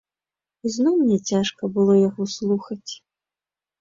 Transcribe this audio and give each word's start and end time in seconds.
Ізноў 0.69 0.95
мне 1.01 1.17
цяжка 1.31 1.63
было 1.75 1.93
яго 2.09 2.23
слухаць. 2.37 2.91